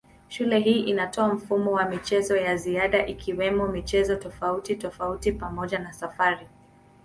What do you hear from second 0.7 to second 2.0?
inatoa mfumo wa